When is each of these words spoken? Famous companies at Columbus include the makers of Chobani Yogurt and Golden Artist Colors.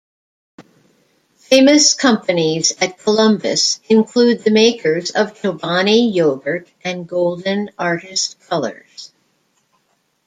Famous 1.35 1.93
companies 1.93 2.73
at 2.81 2.97
Columbus 2.97 3.79
include 3.87 4.43
the 4.43 4.49
makers 4.49 5.11
of 5.11 5.39
Chobani 5.39 6.11
Yogurt 6.11 6.67
and 6.83 7.07
Golden 7.07 7.69
Artist 7.77 8.39
Colors. 8.49 9.11